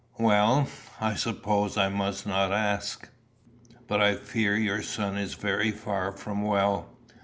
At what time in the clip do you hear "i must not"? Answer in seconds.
1.77-2.51